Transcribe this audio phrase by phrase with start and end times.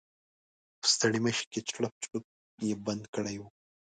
[0.79, 2.25] په ستړيمشې کې چړپ چړوپ
[2.67, 3.43] یې بند کړی و.